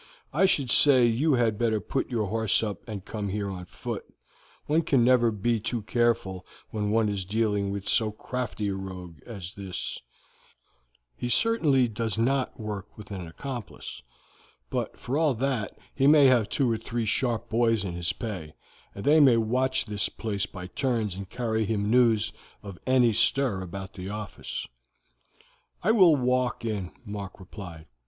[0.33, 4.03] I should say you had better put your horse up and come here on foot;
[4.65, 9.19] one can never be too careful when one is dealing with so crafty a rogue
[9.27, 10.01] as this;
[11.15, 14.01] he certainly does not work with an accomplice,
[14.71, 18.55] but for all that he may have two or three sharp boys in his pay,
[18.95, 22.33] and they may watch this place by turns and carry him news
[22.63, 24.67] of any stir about the office."
[25.83, 27.85] "I will walk in," Mark replied.